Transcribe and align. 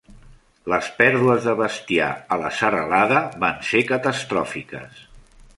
Les 0.71 0.87
pèrdues 1.01 1.45
de 1.49 1.53
bestiar 1.59 2.09
a 2.37 2.41
la 2.45 2.51
serralada 2.63 3.23
van 3.45 3.63
ser 3.71 3.85
catastròfiques. 3.95 5.07